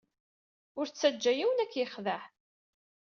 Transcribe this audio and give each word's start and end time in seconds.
Ur 0.79 0.85
ttaǧǧa 0.87 1.31
yiwen 1.37 1.63
ad 1.63 1.69
k-yexdeɛ. 1.71 2.21